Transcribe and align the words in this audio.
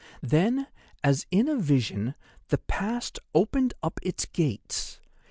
Then, 0.23 0.65
as 1.03 1.27
in 1.29 1.47
a 1.47 1.55
vision, 1.57 2.15
the 2.47 2.57
Past 2.57 3.19
opened 3.35 3.75
up 3.83 3.99
its 4.01 4.25
gates. 4.25 4.99